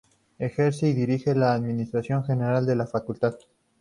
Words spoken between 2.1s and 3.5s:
general de la facultad.